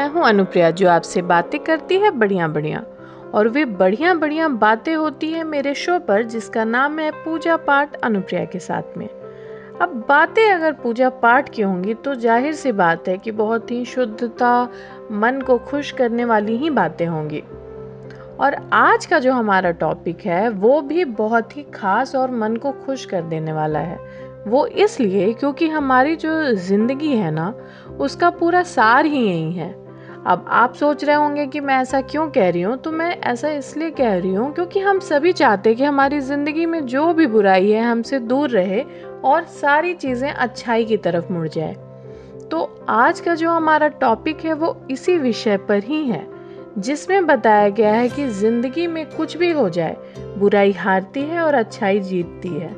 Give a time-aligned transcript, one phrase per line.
[0.00, 2.82] मैं हूँ अनुप्रिया, जो आपसे बातें करती है बढ़िया बढ़िया
[3.34, 7.96] और वे बढ़िया बढ़िया बातें होती है मेरे शो पर, जिसका नाम है पूजा पाठ
[7.96, 9.08] अनुप्रिया के साथ में।
[9.80, 13.84] अब बातें अगर पूजा पाठ की होंगी तो ज़ाहिर सी बात है कि बहुत ही
[13.84, 14.68] शुद्धता,
[15.12, 17.42] मन को खुश करने वाली ही बातें होंगी।
[18.40, 22.72] और आज का जो हमारा टॉपिक है, वो भी बहुत ही खास और मन को
[22.86, 23.98] खुश कर देने वाला है।
[24.46, 27.52] वो इसलिए क्योंकि हमारी जो ज़िंदगी है ना,
[28.00, 29.79] उसका पूरा सार ही यही है।
[30.26, 32.76] अब आप सोच रहे होंगे कि मैं ऐसा क्यों कह रही हूँ?
[32.76, 36.84] तो मैं ऐसा इसलिए कह रही हूँ क्योंकि हम सभी चाहते कि हमारी ज़िंदगी में
[36.86, 38.84] जो भी बुराई है हमसे दूर रहे
[39.24, 41.72] और सारी चीज़ें अच्छाई की तरफ़ मुड़ जाए।
[42.50, 46.26] तो आज का जो हमारा टॉपिक है वो इसी विषय पर ही है,
[46.78, 49.96] जिसमें बताया गया है कि ज़िंदगी में कुछ भी हो जाए,
[50.38, 52.74] बुराई हारती है और अच्छाई जीतती है।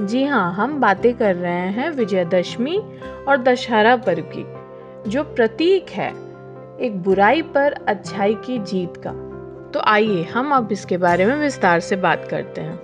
[0.00, 2.78] जी हाँ हम बातें कर रहे हैं विजयदशमी
[3.28, 4.46] और दशहरा पर्व की,
[5.10, 6.14] जो प्रतीक है।
[6.80, 9.10] एक बुराई पर अच्छाई की जीत का।
[9.74, 12.80] तो आइए हम अब इसके बारे में विस्तार से बात करते हैं।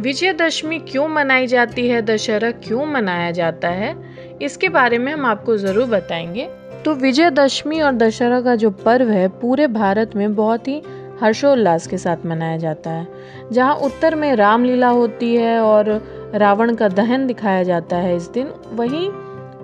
[0.00, 2.02] विजयदशमी क्यों मनाई जाती है?
[2.02, 3.96] दशहरा क्यों मनाया जाता है?
[4.42, 6.48] इसके बारे में हम आपको ज़रूर बताएँगे।
[6.84, 10.82] तो विजयदशमी और दशहरा का जो पर्व है, पूरे भारत में बहुत ही
[11.20, 13.06] हर्षोल्लास के साथ मनाया जाता है।
[13.52, 16.02] जहाँ उत्तर में रामलीला होती है और
[16.34, 19.10] रावण का दहन दिखाया जाता है इस दिन, वहीं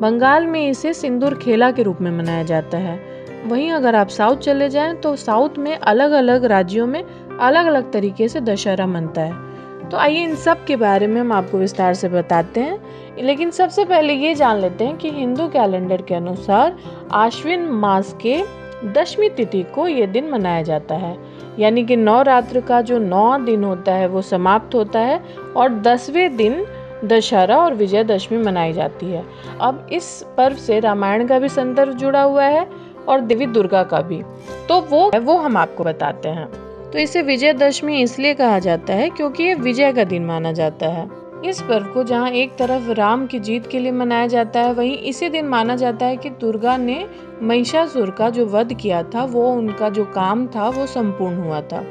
[0.01, 3.08] बंगाल में इसे सिंदूर खेला के रूप में मनाया जाता है।
[3.47, 7.03] वहीं अगर आप साउथ चले जाएँ तो साउथ में अलग अलग राज्यों में
[7.41, 9.49] अलग अलग तरीके से दशहरा मनता है।
[9.89, 12.79] तो आइए इन सब के बारे में हम आपको विस्तार से बताते हैं।
[13.19, 16.77] लेकिन सबसे पहले ये जान लेते हैं कि हिंदू कैलेंडर के अनुसार
[17.13, 18.43] आश्विन मास के
[18.85, 21.17] दशमी तिथि को ये दिन मनाया जाता है।
[21.59, 25.25] यानी कि नवरात्र का जो नौ दिन होता है, वो समाप्त होता है
[25.57, 26.67] और दसवें दिन
[27.05, 29.25] दशहरा और विजयदशमी मनाई जाती है।
[29.61, 34.01] अब इस पर्व से रामायण का भी संदर्भ जुड़ा हुआ है। और देवी दुर्गा का
[34.01, 34.23] भी।
[34.69, 36.49] तो वो वो हम आपको बताते हैं।
[36.91, 41.09] तो इसे विजयदशमी इसलिए कहा जाता है क्योंकि ये विजय का दिन माना जाता है।
[41.45, 44.99] इस पर्व को जहाँ एक तरफ़ राम की जीत के लिए मनाया जाता है, वहीं
[44.99, 47.07] इसी दिन माना जाता है कि दुर्गा ने
[47.43, 51.85] महिषासुर का जो वध किया था, वो उनका जो काम था, वो संपूर्ण हुआ था।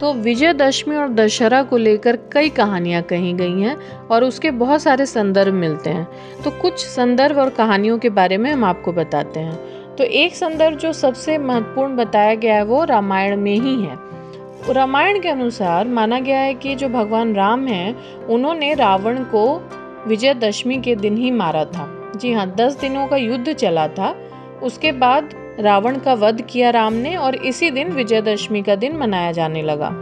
[0.00, 3.76] तो विजयदशमी और दशहरा को लेकर कई कहानियाँ कही गई हैं
[4.10, 6.08] और उसके बहुत सारे संदर्भ मिलते हैं।
[6.44, 10.78] तो कुछ संदर्भ और कहानियों के बारे में हम आपको बताते हैं। तो एक संदर्भ
[10.78, 13.98] जो सबसे महत्वपूर्ण बताया गया है वो रामायण में ही है।
[14.70, 17.96] रामायण के अनुसार माना गया है कि जो भगवान राम हैं,
[18.26, 19.70] उन्होंने रावण को
[20.06, 24.16] विजयदशमी के दिन ही मारा था। जी हाँ दस दिनों का युद्ध चला था।
[24.62, 25.30] उसके बाद
[25.60, 29.92] रावण का वध किया राम ने और इसी दिन विजयदशमी का दिन मनाया जाने लगा।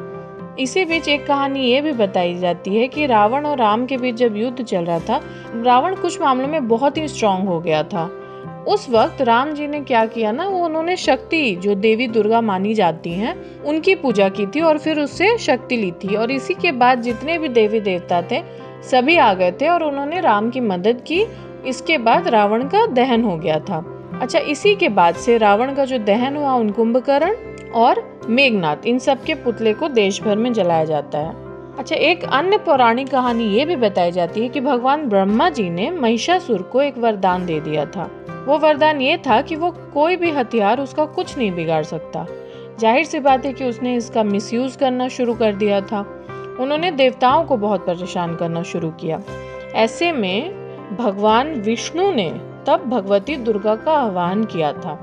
[0.58, 4.14] इसी बीच एक कहानी ये भी बताई जाती है कि रावण और राम के बीच
[4.14, 5.20] जब युद्ध चल रहा था,
[5.54, 8.20] रावण कुछ मामलों में बहुत ही स्ट्रांग हो गया था।
[8.68, 12.74] उस वक्त राम जी ने क्या किया ना, वो उन्होंने शक्ति जो देवी दुर्गा मानी
[12.74, 16.72] जाती हैं, उनकी पूजा की थी और फिर उससे शक्ति ली थी। और इसी के
[16.72, 18.42] बाद जितने भी देवी देवता थे,
[18.90, 21.26] सभी आ गए थे और उन्होंने राम की मदद की।
[21.66, 23.84] इसके बाद रावण का दहन हो गया था।
[24.22, 27.34] अच्छा इसी के बाद से रावण का जो दहन हुआ, उन कुंभकर्ण
[27.70, 31.44] और मेघनाथ इन सब के पुतले को देश भर में जलाया जाता है।
[31.78, 35.90] अच्छा एक अन्य पौराणिक कहानी ये भी बताई जाती है कि भगवान ब्रह्मा जी ने
[35.90, 38.10] महिषासुर को एक वरदान दे दिया था।
[38.46, 42.26] वो वरदान ये था कि वो कोई भी हथियार उसका कुछ नहीं बिगाड़ सकता।
[42.80, 46.00] ज़ाहिर सी बात है कि उसने इसका मिसयूज करना शुरू कर दिया था।
[46.60, 49.20] उन्होंने देवताओं को बहुत परेशान करना शुरू किया।
[49.74, 52.28] ऐसे में भगवान विष्णु ने
[52.66, 54.94] तब भगवती दुर्गा का आह्वान किया था।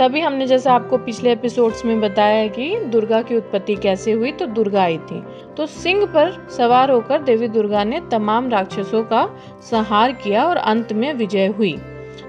[0.00, 4.46] तभी हमने जैसे आपको पिछले एपिसोड्स में बताया कि दुर्गा की उत्पत्ति कैसे हुई तो
[4.46, 5.22] दुर्गा आई थी।
[5.56, 9.28] तो सिंह पर सवार होकर देवी दुर्गा ने तमाम राक्षसों का
[9.70, 11.76] संहार किया और अंत में विजय हुई।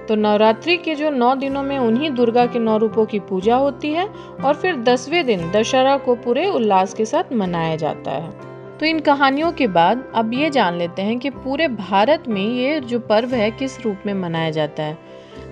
[0.08, 3.92] तो नवरात्रि के जो नौ दिनों में उन्हीं दुर्गा के नौ रूपों की पूजा होती
[3.92, 4.06] है
[4.44, 8.30] और फिर दसवें दिन दशहरा को पूरे उल्लास के साथ मनाया जाता है।
[8.78, 12.80] तो इन कहानियों के बाद अब ये जान लेते हैं कि पूरे भारत में ये
[12.80, 14.98] जो पर्व है किस रूप में मनाया जाता है।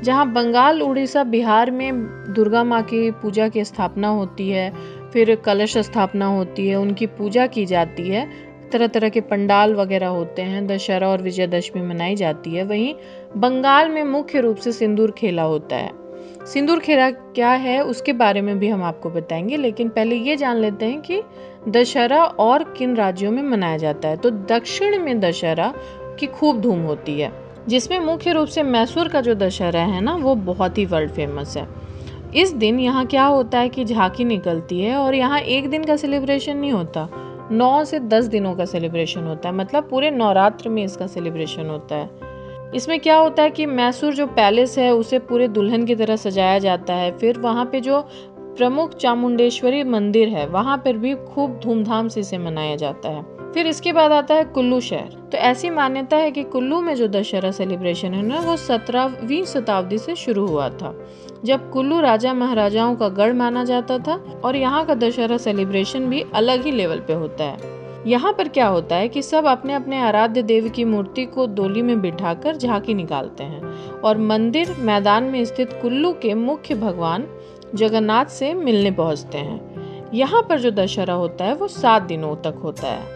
[0.03, 4.73] जहाँ बंगाल, उड़ीसा, बिहार में दुर्गा माँ की पूजा की स्थापना होती है,
[5.13, 10.09] फिर कलश स्थापना होती है, उनकी पूजा की जाती है तरह तरह के पंडाल वगैरह
[10.09, 12.95] होते हैं। दशहरा और विजयदशमी मनाई जाती है। वहीं
[13.37, 15.91] बंगाल में मुख्य रूप से सिंदूर खेला होता है।
[16.47, 20.57] सिंदूर खेला क्या है, उसके बारे में भी हम आपको बताएँगे, लेकिन पहले ये जान
[20.57, 21.23] लेते हैं कि
[21.69, 25.75] दशहरा और किन राज्यों में मनाया जाता है। तो दक्षिण में दशहरा
[26.21, 27.33] की खूब धूम होती है,
[27.69, 31.57] जिसमें मुख्य रूप से मैसूर का जो दशहरा है ना, वो बहुत ही वर्ल्ड फ़ेमस
[31.57, 31.69] है।
[32.37, 35.97] इस दिन यहाँ क्या होता है कि झांकी निकलती है और यहाँ एक दिन का
[35.97, 37.09] सेलिब्रेशन नहीं होता।
[37.53, 41.95] नौ से दस दिनों का सेलिब्रेशन होता है। मतलब पूरे नवरात्र में इसका सेलिब्रेशन होता
[41.97, 42.11] है।
[42.75, 46.59] इसमें क्या होता है कि मैसूर जो पैलेस है, उसे पूरे दुल्हन की तरह सजाया
[46.59, 52.09] जाता है। फिर वहाँ पे जो प्रमुख चामुंडेश्वरी मंदिर है, वहाँ पर भी खूब धूमधाम
[52.09, 56.17] से इसे मनाया जाता है। फिर इसके बाद आता है कुल्लू शहर। तो ऐसी मान्यता
[56.17, 60.69] है कि कुल्लू में जो दशहरा सेलिब्रेशन है ना, वो सत्रहवीं शताब्दी से शुरू हुआ
[60.71, 60.93] था,
[61.45, 66.25] जब कुल्लू राजा महाराजाओं का गढ़ माना जाता था और यहाँ का दशहरा सेलिब्रेशन भी
[66.35, 67.75] अलग ही लेवल पे होता है।
[68.07, 71.83] यहाँ पर क्या होता है कि सब अपने अपने आराध्य देव की मूर्ति को डोली
[71.83, 77.29] में बिठाकर झांकी निकालते हैं और मंदिर मैदान में स्थित कुल्लू के मुख्य भगवान
[77.75, 82.61] जगन्नाथ से मिलने पहुँचते हैं। यहाँ पर जो दशहरा होता है, वो सात दिनों तक
[82.65, 83.16] होता है।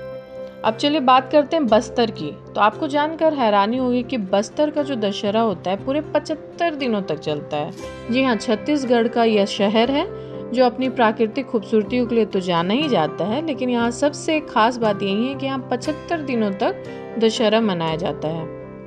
[0.65, 4.83] अब चलिए बात करते हैं बस्तर की। तो आपको जानकर हैरानी होगी कि बस्तर का
[4.83, 7.73] जो दशहरा होता है, पूरे पचहत्तर दिनों तक चलता है।
[8.11, 10.05] जी हाँ छत्तीसगढ़ का यह शहर है,
[10.53, 14.77] जो अपनी प्राकृतिक खूबसूरती के लिए तो जाना ही जाता है, लेकिन यहाँ सबसे खास
[14.77, 16.85] बात यही है कि यहाँ पचहत्तर दिनों तक
[17.19, 18.45] दशहरा मनाया जाता है।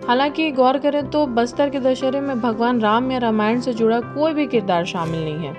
[0.08, 4.34] हालाँकि गौर करें तो बस्तर के दशहरे में भगवान राम या रामायण से जुड़ा कोई
[4.34, 5.56] भी किरदार शामिल नहीं है।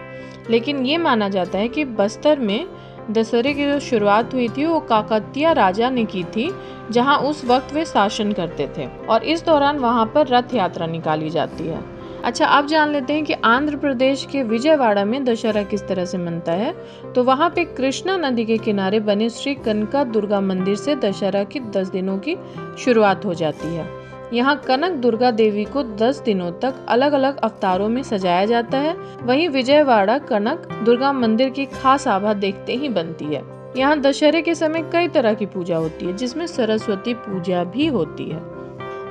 [0.50, 2.67] लेकिन ये माना जाता है कि बस्तर में
[3.10, 6.50] दशहरे की जो शुरुआत हुई थी, वो काकतिया राजा ने की थी,
[6.90, 11.30] जहाँ उस वक्त वे शासन करते थे और इस दौरान वहाँ पर रथ यात्रा निकाली
[11.30, 15.86] जाती है। अच्छा अब जान लेते हैं कि आंध्र प्रदेश के विजयवाड़ा में दशहरा किस
[15.88, 16.74] तरह से मनता है।
[17.14, 21.60] तो वहाँ पे कृष्णा नदी के किनारे बने श्री कनका दुर्गा मंदिर से दशहरा की
[21.60, 22.36] दस दिनों की
[22.78, 24.03] शुरुआत हो जाती है।
[24.34, 28.96] यहाँ कनक दुर्गा देवी को 10 दिनों तक अलग अलग अवतारों में सजाया जाता है।
[29.22, 34.54] वहीं विजयवाड़ा कनक दुर्गा मंदिर की खास आभा देखते ही बनती है। यहाँ दशहरे के
[34.54, 38.38] समय कई तरह की पूजा होती है, जिसमें सरस्वती पूजा भी होती है।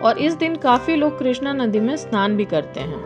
[0.02, 3.04] और इस दिन काफ़ी लोग कृष्णा नदी में स्नान भी करते हैं।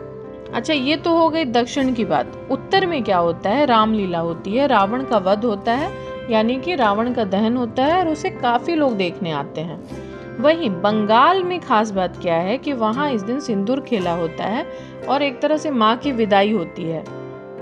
[0.53, 3.65] अच्छा ये तो हो गई दक्षिण की बात। उत्तर में क्या होता है?
[3.65, 5.91] रामलीला होती है, रावण का वध होता है,
[6.31, 10.06] यानी कि रावण का दहन होता है और उसे काफ़ी लोग देखने आते हैं।
[10.39, 14.65] वहीं बंगाल में खास बात क्या है कि वहाँ इस दिन सिंदूर खेला होता है
[15.09, 17.03] और एक तरह से माँ की विदाई होती है।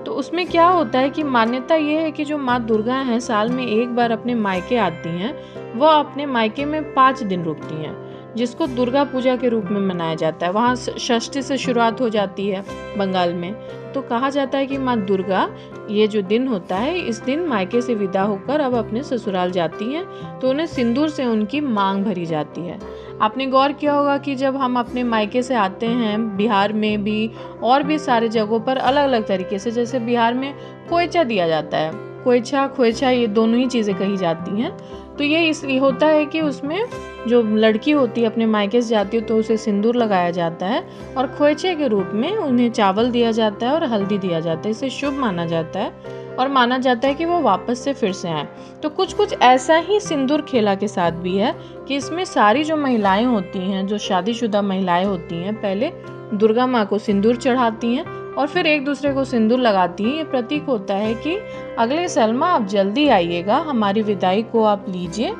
[0.03, 3.49] तो उसमें क्या होता है कि मान्यता ये है कि जो माँ दुर्गा हैं, साल
[3.49, 5.33] में एक बार अपने मायके आती हैं,
[5.75, 8.04] वह अपने मायके में पाँच दिन रुकती हैं।
[8.37, 12.47] जिसको दुर्गा पूजा के रूप में मनाया जाता है। वहाँ षष्ठी से शुरुआत हो जाती
[12.49, 12.63] है
[12.97, 13.53] बंगाल में।
[13.93, 15.47] तो कहा जाता है कि माँ दुर्गा,
[15.89, 19.93] ये जो दिन होता है, इस दिन मायके से विदा होकर अब अपने ससुराल जाती
[19.93, 22.79] हैं तो उन्हें सिंदूर से उनकी मांग भरी जाती है।
[23.21, 27.31] आपने गौर किया होगा कि जब हम अपने मायके से आते हैं, बिहार में भी
[27.63, 30.53] और भी सारे जगहों पर अलग अलग तरीके से, जैसे बिहार में
[30.89, 34.71] कोयचा दिया जाता है कोयचा खोयचा ये दोनों ही चीज़ें कही जाती हैं।
[35.17, 36.85] तो ये इसलिए होता है कि उसमें
[37.27, 40.83] जो लड़की होती है, अपने मायके से जाती है तो उसे सिंदूर लगाया जाता है
[41.17, 44.71] और खोचे के रूप में उन्हें चावल दिया जाता है और हल्दी दिया जाता है।
[44.71, 45.91] इसे शुभ माना जाता है
[46.35, 48.47] और माना जाता है कि वो वापस से फिर से आए।
[48.83, 51.55] तो कुछ कुछ ऐसा ही सिंदूर खेला के साथ भी है
[51.87, 55.91] कि इसमें सारी जो महिलाएँ होती हैं, जो शादीशुदा महिलाएँ होती हैं, पहले
[56.33, 58.03] दुर्गा माँ को सिंदूर चढ़ाती हैं
[58.37, 61.37] और फिर एक दूसरे को सिंदूर लगाती हैं। ये प्रतीक होता है कि
[61.79, 65.33] अगले सलमा, आप जल्दी आइएगा, हमारी विदाई को आप लीजिए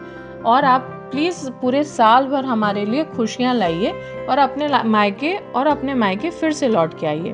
[0.46, 3.92] और आप प्लीज़ पूरे साल भर हमारे लिए खुशियाँ लाइए
[4.30, 7.34] और अपने मायके और अपने मायके फिर से लौट के आइए।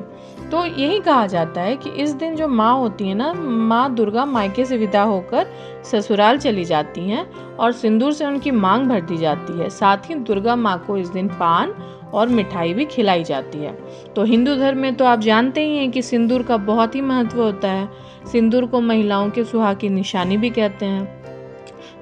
[0.50, 4.24] तो यही कहा जाता है कि इस दिन जो माँ होती है ना, माँ दुर्गा
[4.24, 5.46] मायके से विदा होकर
[5.84, 10.14] ससुराल चली जाती हैं और सिंदूर से उनकी मांग भर दी जाती है। साथ ही
[10.14, 11.74] दुर्गा माँ को इस दिन पान
[12.14, 13.78] और मिठाई भी खिलाई जाती है।
[14.16, 17.42] तो हिंदू धर्म में तो आप जानते ही हैं कि सिंदूर का बहुत ही महत्व
[17.42, 17.88] होता है।
[18.32, 21.22] सिंदूर को महिलाओं के सुहाग की निशानी भी कहते हैं।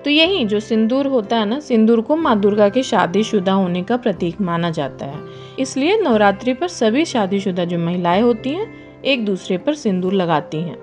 [0.04, 3.96] तो यही जो सिंदूर होता है ना, सिंदूर को माँ दुर्गा के शादीशुदा होने का
[3.96, 5.18] प्रतीक माना जाता है।
[5.58, 8.74] इसलिए नवरात्रि पर सभी शादीशुदा जो महिलाएँ होती हैं,
[9.04, 10.78] एक दूसरे पर सिंदूर लगाती हैं।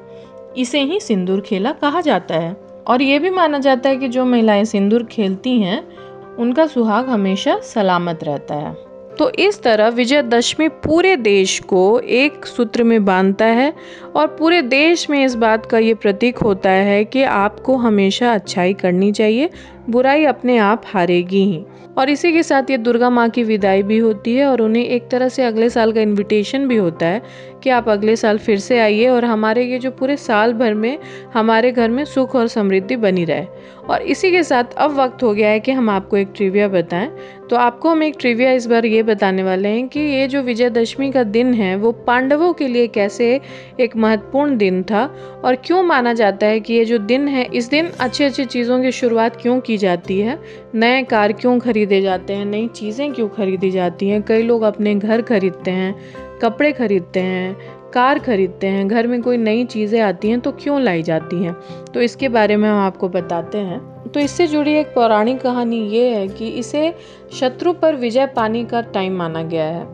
[0.57, 2.57] इसे ही सिंदूर खेला कहा जाता है।
[2.87, 5.87] और ये भी माना जाता है कि जो महिलाएँ सिंदूर खेलती हैं,
[6.35, 8.86] उनका सुहाग हमेशा सलामत रहता है।
[9.19, 13.73] तो इस तरह विजयदशमी पूरे देश को एक सूत्र में बांधता है
[14.15, 18.73] और पूरे देश में इस बात का ये प्रतीक होता है कि आपको हमेशा अच्छाई
[18.73, 19.49] करनी चाहिए
[19.89, 21.65] बुराई अपने आप हारेगी ही।
[21.97, 25.07] और इसी के साथ ये दुर्गा माँ की विदाई भी होती है और उन्हें एक
[25.09, 27.21] तरह से अगले साल का इनविटेशन भी होता है
[27.63, 30.97] कि आप अगले साल फिर से आइए और हमारे ये जो पूरे साल भर में
[31.33, 33.45] हमारे घर में सुख और समृद्धि बनी रहे।
[33.89, 37.09] और इसी के साथ अब वक्त हो गया है कि हम आपको एक ट्रिविया बताएँ।
[37.49, 41.11] तो आपको हम एक ट्रिविया इस बार ये बताने वाले हैं कि ये जो विजयदशमी
[41.11, 43.39] का दिन है, वो पांडवों के लिए कैसे
[43.79, 45.03] एक महत्वपूर्ण दिन था
[45.45, 48.81] और क्यों माना जाता है कि ये जो दिन है, इस दिन अच्छी अच्छी चीज़ों
[48.81, 50.39] की शुरुआत क्यों की जाती है।
[50.75, 52.45] नए कार क्यों खरीदे जाते हैं?
[52.45, 54.21] नई चीज़ें क्यों खरीदी जाती हैं?
[54.23, 55.95] कई लोग अपने घर खरीदते हैं,
[56.41, 57.57] कपड़े खरीदते हैं,
[57.93, 61.55] कार खरीदते हैं, घर में कोई नई चीज़ें आती हैं तो क्यों लाई जाती हैं?
[61.93, 66.09] तो इसके बारे में हम आपको बताते हैं। तो इससे जुड़ी एक पौराणिक कहानी ये
[66.09, 66.93] है कि इसे
[67.33, 69.87] शत्रु पर विजय पाने का टाइम माना गया है।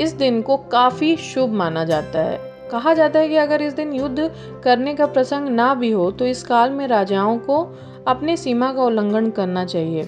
[0.00, 3.92] इस दिन को काफ़ी शुभ माना जाता है। कहा जाता है कि अगर इस दिन
[3.92, 4.30] युद्ध
[4.64, 7.62] करने का प्रसंग ना भी हो तो इस काल में राजाओं को
[8.06, 10.06] अपनी सीमा का उल्लंघन करना चाहिए।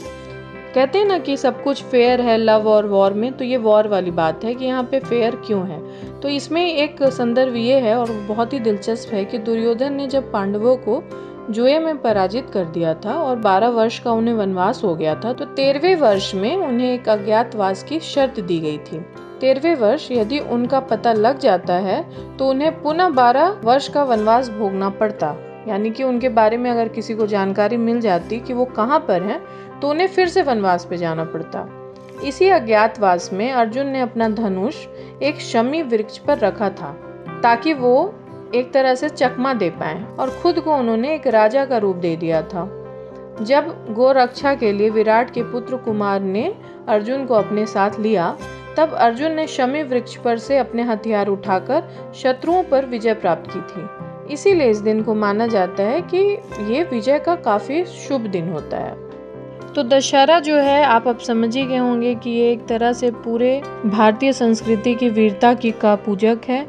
[0.75, 3.89] कहते हैं ना कि सब कुछ फेयर है लव और वॉर में तो ये वॉर
[3.89, 5.81] वाली बात है कि यहाँ पे फेयर क्यों है?
[6.21, 10.31] तो इसमें एक संदर्भ ये है और बहुत ही दिलचस्प है कि दुर्योधन ने जब
[10.33, 11.03] पांडवों को
[11.51, 15.33] जुए में पराजित कर दिया था और 12 वर्ष का उन्हें वनवास हो गया था
[15.33, 19.05] तो तेरहवें वर्ष में उन्हें एक अज्ञातवास की शर्त दी गई थी।
[19.41, 22.03] तेरहवें वर्ष यदि उनका पता लग जाता है
[22.37, 25.35] तो उन्हें पुनः बारह वर्ष का वनवास भोगना पड़ता।
[25.69, 29.23] यानी कि उनके बारे में अगर किसी को जानकारी मिल जाती कि वो कहाँ पर
[29.23, 29.41] हैं
[29.81, 31.69] तो उन्हें फिर से वनवास पे जाना पड़ता।
[32.25, 34.77] इसी अज्ञातवास में अर्जुन ने अपना धनुष
[35.23, 36.93] एक शमी वृक्ष पर रखा था,
[37.43, 38.15] ताकि वो
[38.55, 42.17] एक तरह से चकमा दे पाए और खुद को उन्होंने एक राजा का रूप दे
[42.17, 42.65] दिया था।
[43.43, 46.45] जब गोरक्षा के लिए विराट के पुत्र कुमार ने
[46.89, 48.37] अर्जुन को अपने साथ लिया
[48.77, 53.61] तब अर्जुन ने शमी वृक्ष पर से अपने हथियार उठाकर शत्रुओं पर विजय प्राप्त की
[53.61, 56.19] थी। इसीलिए इस दिन को माना जाता है कि
[56.73, 58.95] ये विजय का काफ़ी शुभ दिन होता है।
[59.75, 63.11] तो दशहरा जो है, आप अब समझ ही गए होंगे कि ये एक तरह से
[63.11, 66.67] पूरे भारतीय संस्कृति की वीरता की का पूजक है।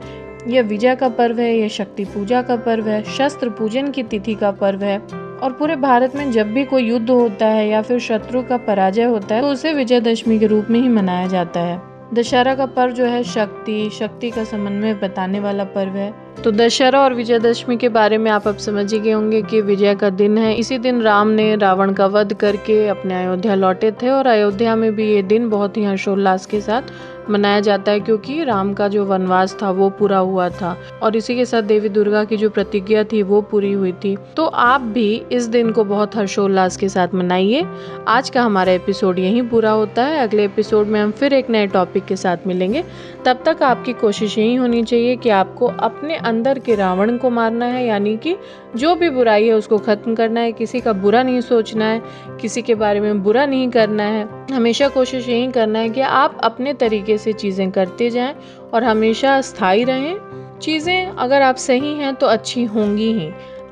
[0.47, 4.35] यह विजय का पर्व है यह शक्ति पूजा का पर्व है, शस्त्र पूजन की तिथि
[4.35, 4.97] का पर्व है।
[5.37, 9.03] और पूरे भारत में जब भी कोई युद्ध होता है या फिर शत्रु का पराजय
[9.03, 12.93] होता है तो उसे विजयदशमी के रूप में ही मनाया जाता है। दशहरा का पर्व
[12.93, 17.89] जो है शक्ति शक्ति का समन्वय बताने वाला पर्व है। तो दशहरा और विजयदशमी के
[17.89, 21.01] बारे में आप अब समझ ही गए होंगे कि विजय का दिन है। इसी दिन
[21.01, 25.21] राम ने रावण का वध करके अपने अयोध्या लौटे थे और अयोध्या में भी ये
[25.23, 26.81] दिन बहुत ही हर्षोल्लास के साथ
[27.29, 31.35] मनाया जाता है क्योंकि राम का जो वनवास था, वो पूरा हुआ था। और इसी
[31.35, 35.23] के साथ देवी दुर्गा की जो प्रतिज्ञा थी, वो पूरी हुई थी। तो आप भी
[35.31, 37.65] इस दिन को बहुत हर्षोल्लास के साथ मनाइए।
[38.07, 41.67] आज का हमारा एपिसोड यहीं पूरा होता है। अगले एपिसोड में हम फिर एक नए
[41.67, 42.83] टॉपिक के साथ मिलेंगे।
[43.25, 47.65] तब तक आपकी कोशिश यही होनी चाहिए कि आपको अपने अंदर के रावण को मारना
[47.65, 48.35] है, यानी कि
[48.77, 52.01] जो भी बुराई है उसको ख़त्म करना है, किसी का बुरा नहीं सोचना है,
[52.41, 56.37] किसी के बारे में बुरा नहीं करना है। हमेशा कोशिश यही करना है कि आप
[56.43, 58.35] अपने तरीके से चीज़ें करते जाएँ
[58.73, 63.29] और हमेशा स्थायी रहें। चीज़ें अगर आप सही हैं तो अच्छी होंगी ही।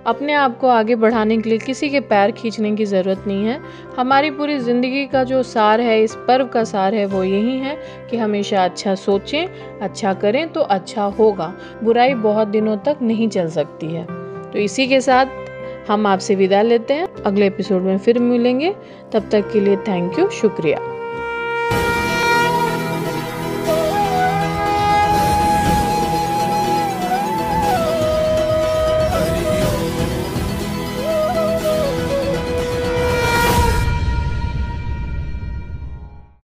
[0.08, 3.60] अपने आप को आगे बढ़ाने के लिए किसी के पैर खींचने की ज़रूरत नहीं है।
[3.98, 7.78] हमारी पूरी ज़िंदगी का जो सार है, इस पर्व का सार है, वो यही है
[8.12, 13.48] कि हमेशा अच्छा सोचें अच्छा करें तो अच्छा होगा। बुराई बहुत दिनों तक नहीं चल
[13.48, 14.15] सकती है।
[14.56, 15.26] तो इसी के साथ
[15.92, 18.76] हम आपसे विदा लेते हैं। अगले एपिसोड में फिर मिलेंगे।
[19.14, 20.95] तब तक के लिए थैंक यू शुक्रिया।